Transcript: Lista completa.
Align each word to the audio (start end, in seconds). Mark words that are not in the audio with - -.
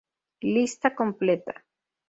Lista 0.55 0.95
completa. 0.95 1.53